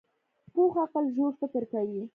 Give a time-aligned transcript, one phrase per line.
[0.53, 2.03] پوخ عقل ژور فکر کوي